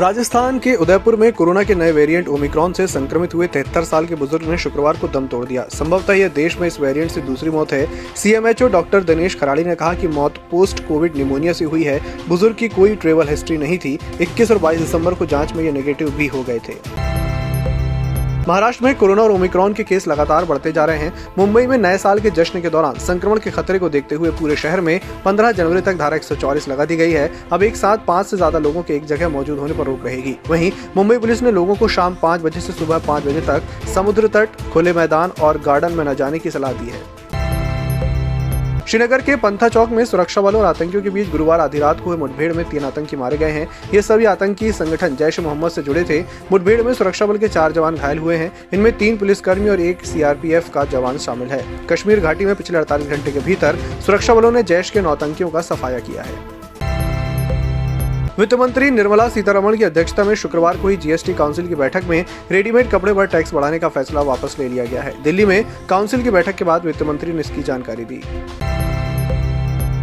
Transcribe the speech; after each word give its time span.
राजस्थान 0.00 0.58
के 0.58 0.74
उदयपुर 0.74 1.16
में 1.16 1.32
कोरोना 1.32 1.62
के 1.62 1.74
नए 1.74 1.92
वेरिएंट 1.92 2.28
ओमिक्रॉन 2.28 2.72
से 2.72 2.86
संक्रमित 2.86 3.34
हुए 3.34 3.46
तिहत्तर 3.46 3.84
साल 3.84 4.06
के 4.06 4.14
बुज़ुर्ग 4.14 4.48
ने 4.48 4.56
शुक्रवार 4.58 4.96
को 4.96 5.08
दम 5.08 5.26
तोड़ 5.26 5.44
दिया। 5.46 5.66
संभवतः 5.68 6.12
यह 6.12 6.28
देश 6.28 6.58
में 6.58 6.66
इस 6.66 6.80
वेरिएंट 6.80 7.10
से 7.10 7.20
दूसरी 7.20 7.50
मौत 7.50 7.72
है। 7.72 7.86
सीएमएचओ 8.16 8.68
डॉक्टर 8.68 9.04
दिनेश 9.04 9.38
खराड़ी 9.40 9.64
ने 9.64 9.74
कहा 9.74 9.94
कि 9.94 10.08
मौत 10.08 10.38
पोस्ट 10.50 10.86
कोविड 10.88 11.16
निमोनिया 11.16 11.52
से 11.52 11.64
हुई 11.64 11.84
है। 11.84 12.00
बुज़ुर्ग 12.28 12.56
की 12.56 12.68
कोई 12.68 12.96
ट्रेवल 12.96 13.28
हिस्ट्री 13.28 13.56
नहीं 13.56 13.78
थी। 13.78 13.98
21 14.20 14.50
और 14.50 14.58
बाईस 14.58 14.80
दिसंबर 14.80 15.14
को 15.14 15.26
जाँच 15.26 15.52
में 15.52 15.64
ये 15.64 15.72
नेगेटिव 15.72 16.10
भी 16.10 16.26
हो 16.26 16.42
गए 16.42 16.58
थे। 16.58 17.01
महाराष्ट्र 18.48 18.84
में 18.84 18.94
कोरोना 18.98 19.22
और 19.22 19.30
ओमिक्रॉन 19.30 19.72
के 19.72 19.82
केस 19.84 20.06
लगातार 20.08 20.44
बढ़ते 20.44 20.70
जा 20.72 20.84
रहे 20.84 20.98
हैं। 20.98 21.12
मुंबई 21.38 21.66
में 21.66 21.76
नए 21.78 21.98
साल 21.98 22.20
के 22.20 22.30
जश्न 22.30 22.60
के 22.60 22.70
दौरान 22.70 22.98
संक्रमण 22.98 23.38
के 23.38 23.50
खतरे 23.50 23.78
को 23.78 23.88
देखते 23.88 24.14
हुए 24.14 24.30
पूरे 24.30 24.56
शहर 24.56 24.80
में 24.80 25.00
15 25.26 25.52
जनवरी 25.52 25.80
तक 25.80 25.98
धारा 25.98 26.16
एक 26.16 26.24
लगा 26.68 26.84
दी 26.84 26.96
गई 26.96 27.12
है। 27.12 27.30
अब 27.52 27.62
एक 27.62 27.76
साथ 27.76 27.98
पाँच 27.98 28.26
से 28.26 28.36
ज़्यादा 28.36 28.58
लोगों 28.58 28.82
के 28.82 28.96
एक 28.96 29.04
जगह 29.06 29.28
मौजूद 29.28 29.58
होने 29.58 29.74
पर 29.74 29.86
रोक 29.86 30.04
रहेगी। 30.04 30.36
वहीं 30.48 30.72
मुंबई 30.96 31.18
पुलिस 31.18 31.42
ने 31.42 31.52
लोगों 31.52 31.76
को 31.76 31.88
शाम 31.88 32.16
पाँच 32.22 32.40
बजे 32.40 32.58
ऐसी 32.58 32.72
सुबह 32.72 32.98
पाँच 32.98 33.26
बजे 33.26 33.40
तक 33.40 33.88
समुद्र 33.94 34.28
तट, 34.28 34.48
खुले 34.72 34.92
मैदान 34.92 35.32
और 35.40 35.60
गार्डन 35.60 35.92
में 35.92 36.04
न 36.04 36.14
जाने 36.14 36.38
की 36.38 36.50
सलाह 36.50 36.72
दी 36.72 36.90
है। 36.90 37.21
श्रीनगर 38.92 39.20
के 39.22 39.34
पंथा 39.36 39.68
चौक 39.68 39.90
में 39.90 40.04
सुरक्षा 40.04 40.40
बलों 40.40 40.60
और 40.60 40.66
आतंकियों 40.66 41.02
के 41.02 41.10
बीच 41.10 41.28
गुरुवार 41.30 41.60
आधी 41.60 41.78
रात 41.78 42.00
को 42.00 42.04
हुए 42.04 42.16
मुठभेड़ 42.16 42.52
में 42.52 42.64
तीन 42.70 42.84
आतंकी 42.84 43.16
मारे 43.16 43.36
गए 43.36 43.50
हैं। 43.50 43.66
ये 43.94 44.02
सभी 44.02 44.24
आतंकी 44.24 44.72
संगठन 44.72 45.16
जैश 45.16 45.38
मोहम्मद 45.40 45.70
से 45.70 45.82
जुड़े 45.82 46.02
थे। 46.04 46.20
मुठभेड़ 46.52 46.82
में 46.82 46.92
सुरक्षा 46.94 47.26
बल 47.26 47.38
के 47.38 47.48
चार 47.48 47.72
जवान 47.72 47.96
घायल 47.96 48.18
हुए 48.18 48.36
हैं। 48.36 48.52
इनमें 48.72 48.92
तीन 48.98 49.16
पुलिसकर्मी 49.16 49.68
और 49.68 49.80
एक 49.80 50.04
सीआरपीएफ 50.06 50.68
का 50.68 50.84
जवान 50.84 51.18
शामिल 51.18 51.48
है। 51.48 51.64
कश्मीर 51.90 52.20
घाटी 52.20 52.44
में 52.44 52.54
पिछले 52.54 52.78
अड़तालीस 52.78 53.08
घंटे 53.08 53.32
के 53.32 53.40
भीतर 53.40 53.78
सुरक्षा 54.06 54.34
बलों 54.34 54.50
ने 54.52 54.62
जैश 54.62 54.90
के 54.90 55.00
नौ 55.00 55.10
आतंकियों 55.10 55.48
का 55.50 55.60
सफाया 55.60 55.98
किया 56.00 56.22
है। 56.22 56.60
वित्त 58.38 58.54
मंत्री 58.54 58.90
निर्मला 58.90 59.28
सीतारमण 59.28 59.76
की 59.76 59.84
अध्यक्षता 59.84 60.24
में 60.24 60.34
शुक्रवार 60.34 60.76
को 60.76 60.82
हुई 60.82 60.96
जीएसटी 60.96 61.34
काउंसिल 61.34 61.68
की 61.68 61.74
बैठक 61.74 62.04
में 62.04 62.24
रेडीमेड 62.50 62.90
कपड़े 62.90 63.14
पर 63.14 63.26
टैक्स 63.26 63.54
बढ़ाने 63.54 63.78
का 63.78 63.88
फैसला 63.88 64.20
वापस 64.22 64.56
ले 64.58 64.68
लिया 64.68 64.84
गया 64.84 65.02
है। 65.02 65.22
दिल्ली 65.22 65.46
में 65.46 65.64
काउंसिल 65.88 66.22
की 66.22 66.30
बैठक 66.30 66.56
के 66.56 66.64
बाद 66.64 66.84
वित्त 66.84 67.02
मंत्री 67.02 67.32
ने 67.32 67.40
इसकी 67.40 67.62
जानकारी 67.62 68.04
दी। 68.04 68.22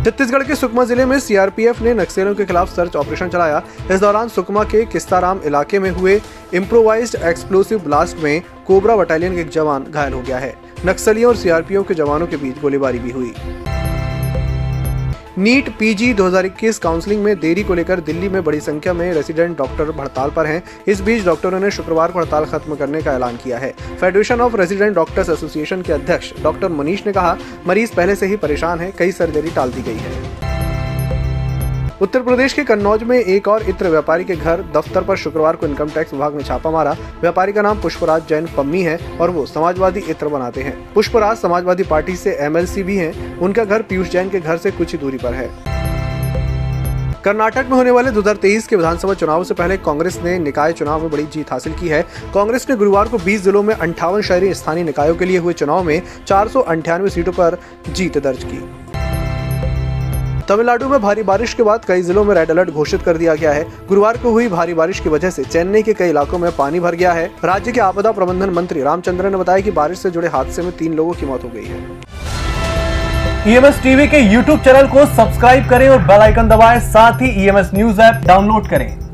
छत्तीसगढ़ 0.10 0.44
के 0.44 0.56
सुकमा 0.56 0.84
ज़िले 0.84 1.06
में 1.06 1.20
सीआरपीएफ 1.20 1.82
ने 1.82 1.94
नक्सलियों 1.94 2.34
के 2.36 2.46
खिलाफ 2.46 2.70
सर्च 2.76 2.96
ऑपरेशन 2.96 3.30
चलाया। 3.30 3.62
इस 3.92 4.00
दौरान 4.00 4.30
सुकमा 4.30 4.64
के 4.64 4.84
किस्ताराम 4.86 5.42
इलाके 5.46 5.80
में 5.80 5.90
हुए 5.92 6.20
इम्प्रोवाइज्ड 6.54 7.16
एक्सप्लोसिव 7.24 7.80
ब्लास्ट 7.80 8.24
में 8.24 8.42
कोबरा 8.68 8.96
बटालियन 8.96 9.36
के 9.36 9.42
एक 9.42 9.50
जवान 9.50 9.84
घायल 9.84 10.14
हो 10.14 10.22
गया 10.22 10.38
है। 10.38 10.54
नक्सलियों 10.86 11.30
और 11.30 11.38
सीआरपीएफ 11.38 11.88
के 11.88 11.94
जवानों 11.94 12.28
के 12.28 12.38
बीच 12.38 12.62
गोलीबारी 12.62 13.00
भी 13.00 13.12
हुई। 13.12 13.34
नीट 15.38 15.70
पीजी 15.70 16.14
2021 16.14 16.78
काउंसलिंग 16.80 17.24
में 17.24 17.40
देरी 17.40 17.64
को 17.64 17.74
लेकर 17.74 18.00
दिल्ली 18.00 18.30
में 18.30 18.44
बड़ी 18.44 18.60
संख्या 18.60 18.94
में 18.94 19.14
रेसिडेंट 19.14 19.58
डॉक्टर 19.58 19.94
हड़ताल 20.00 20.30
पर 20.30 20.46
हैं। 20.46 20.64
इस 20.88 21.02
बीच 21.02 21.26
डॉक्टरों 21.26 21.60
ने 21.60 21.72
शुक्रवार 21.72 22.12
को 22.12 22.20
हड़ताल 22.20 22.46
खत्म 22.46 22.76
करने 22.76 23.02
का 23.02 23.14
ऐलान 23.14 23.38
किया 23.38 23.58
है। 23.58 23.74
Federation 24.02 24.42
of 24.42 24.56
resident 24.56 24.96
doctors 24.96 25.30
association 25.30 25.82
के 25.82 25.94
अध्यक्ष 25.94 26.34
डॉक्टर 26.44 26.70
मनीष 26.70 27.06
ने 27.06 27.14
कहा, 27.14 27.38
मरीज़ 27.68 27.96
पहले 27.96 28.16
से 28.16 28.26
ही 28.26 28.38
परेशान 28.38 28.80
है, 28.80 28.92
कई 28.92 29.12
सर्जरी 29.12 29.50
टाल 29.50 29.72
दी 29.72 29.82
गई 29.82 29.98
है। 29.98 30.49
उत्तर 32.02 32.22
प्रदेश 32.24 32.54
के 32.54 32.64
कन्नौज 32.64 33.02
में 33.04 33.18
एक 33.18 33.48
और 33.48 33.64
इत्र 33.70 33.88
व्यापारी 33.88 34.24
के 34.24 34.36
घर 34.36 34.62
दफ्तर 34.76 35.04
पर 35.04 35.16
शुक्रवार 35.16 35.56
को 35.56 35.66
इनकम 35.68 35.90
टैक्स 35.90 36.14
विभाग 36.14 36.36
ने 36.36 36.44
छापा 36.44 36.72
मारा। 36.72 36.92
व्यापारी 37.22 37.54
का 37.54 37.62
नाम 37.62 37.82
पुष्पराज 37.82 38.28
जैन 38.30 38.48
पम्मी 38.58 38.82
है 38.82 38.98
और 39.22 39.30
वो 39.30 39.46
समाजवादी 39.46 40.00
इत्र 40.00 40.28
बनाते 40.28 40.62
हैं। 40.62 40.94
पुष्पराज 40.94 41.38
समाजवादी 41.38 41.84
पार्टी 41.84 42.16
से 42.16 42.36
एमएलसी 42.36 42.84
भी 42.84 42.98
हैं। 42.98 43.38
उनका 43.38 43.66
घर 43.66 43.82
पीयूष 43.82 44.10
जैन 44.10 44.30
के 44.30 44.40
घर 44.40 44.58
से 44.58 44.72
कुछ 44.72 44.92
ही 44.92 44.98
दूरी 44.98 45.18
पर 45.18 45.34
है। 45.34 45.50
कर्नाटक 47.24 47.66
में 47.70 47.78
होने 47.78 47.92
वाले 47.92 48.12
2023 48.12 48.68
के 48.68 48.76
विधानसभा 48.76 49.14
चुनाव 49.14 49.44
से 49.44 49.54
पहले 49.54 49.78
कांग्रेस 49.78 50.20
ने 50.24 50.40
निकाय 50.40 50.74
चुनाव 50.74 51.02
में 51.02 51.12
बड़ी 51.12 51.26
जीत 51.26 51.52
हासिल 51.52 51.74
की 51.74 51.88
है। 51.88 52.02
कांग्रेस 52.34 52.68
ने 52.70 52.76
गुरुवार 52.76 53.08
को 53.08 53.18
20 53.18 53.44
जिलों 53.44 53.64
में 53.64 53.76
अंठावन 53.76 54.22
शहरी 54.22 54.54
स्थानीय 54.54 54.84
निकायों 54.84 55.16
के 55.16 55.26
लिए 55.26 55.38
हुए 55.38 55.54
चुनाव 55.54 55.84
में 55.84 56.02
चार 56.28 56.48
सीटों 57.10 57.32
पर 57.32 57.60
जीत 57.90 58.18
दर्ज 58.18 58.44
की। 58.44 58.89
तमिलनाडु 60.50 60.88
में 60.90 61.02
भारी 61.02 61.24
बारिश 61.24 61.54
के 61.54 61.64
बाद 61.64 61.84
कई 61.86 62.02
जिलों 62.02 62.24
में 62.26 62.34
रेड 62.36 62.52
अलर्ट 62.52 62.70
घोषित 62.72 63.02
कर 63.02 63.18
दिया 63.18 63.34
गया 63.36 63.52
है। 63.52 63.64
गुरुवार 63.88 64.18
को 64.18 64.32
हुई 64.32 64.48
भारी 64.50 64.74
बारिश 64.74 65.00
की 65.00 65.10
वजह 65.10 65.30
से 65.30 65.44
चेन्नई 65.44 65.82
के 65.84 65.94
कई 65.94 66.10
इलाकों 66.10 66.38
में 66.38 66.52
पानी 66.56 66.80
भर 66.80 66.96
गया 66.96 67.12
है। 67.14 67.26
राज्य 67.46 67.72
के 67.72 67.80
आपदा 67.80 68.12
प्रबंधन 68.12 68.50
मंत्री 68.50 68.82
रामचंद्र 68.82 69.30
ने 69.30 69.38
बताया 69.38 69.60
कि 69.60 69.72
बारिश 69.72 70.00
से 70.00 70.12
जुड़े 70.12 70.28
हादसे 70.28 70.62
में 70.62 70.72
तीन 70.78 70.94
लोगों 70.94 71.14
की 71.14 71.26
मौत 71.26 71.44
हो 71.44 71.50
गई 71.50 71.66
है। 71.66 71.78
ईएमएस 73.48 73.78
e 73.78 73.84
टीवी 73.84 74.08
के 74.08 74.20
यूट्यूब 74.20 74.60
चैनल 74.60 74.88
को 74.88 75.06
सब्सक्राइब 75.16 75.70
करें 75.70 75.88
और 75.90 76.02
बेलाइकन 76.04 76.50
दबाए। 76.50 76.80
साथ 76.90 77.22
ही 77.22 77.30
ईएमएस 77.44 77.72
न्यूज़ 77.74 78.02
ऐप 78.02 78.26
डाउनलोड 78.26 78.70
करें। 78.70 79.09